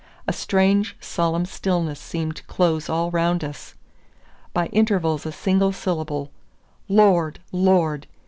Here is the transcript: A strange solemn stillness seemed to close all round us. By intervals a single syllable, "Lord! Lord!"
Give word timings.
A 0.27 0.33
strange 0.33 0.97
solemn 0.99 1.45
stillness 1.45 1.99
seemed 1.99 2.35
to 2.37 2.43
close 2.45 2.89
all 2.89 3.11
round 3.11 3.43
us. 3.43 3.75
By 4.51 4.65
intervals 4.69 5.27
a 5.27 5.31
single 5.31 5.71
syllable, 5.71 6.31
"Lord! 6.89 7.37
Lord!" 7.51 8.07